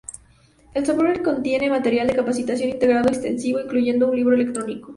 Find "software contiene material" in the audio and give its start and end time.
0.87-2.07